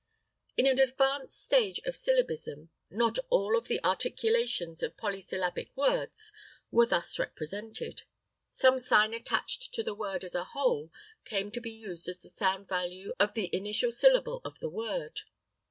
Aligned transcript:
In 0.57 0.65
an 0.65 0.79
advanced 0.79 1.39
stage 1.43 1.77
of 1.85 1.95
syllabism 1.95 2.71
not 2.89 3.19
all 3.29 3.55
of 3.55 3.67
the 3.67 3.79
articulations 3.83 4.81
of 4.81 4.97
polysyllabic 4.97 5.77
words 5.77 6.33
were 6.71 6.87
thus 6.87 7.19
represented. 7.19 8.01
Some 8.49 8.79
sign 8.79 9.13
attached 9.13 9.75
to 9.75 9.83
the 9.83 9.93
word 9.93 10.23
as 10.23 10.33
a 10.33 10.43
whole 10.45 10.91
came 11.23 11.51
to 11.51 11.61
be 11.61 11.69
used 11.69 12.09
as 12.09 12.23
the 12.23 12.29
sound 12.29 12.67
value 12.67 13.13
of 13.19 13.35
the 13.35 13.55
initial 13.55 13.91
syllable 13.91 14.41
of 14.43 14.57
the 14.57 14.69
word. 14.69 15.21